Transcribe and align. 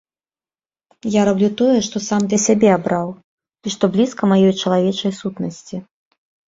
Я 1.15 1.21
раблю 1.29 1.49
тое, 1.59 1.75
што 1.89 1.97
сам 2.07 2.21
для 2.31 2.39
сябе 2.47 2.69
абраў, 2.79 3.07
і 3.67 3.77
што 3.77 3.83
блізка 3.95 4.21
маёй 4.37 4.53
чалавечай 4.61 5.11
сутнасці. 5.21 5.75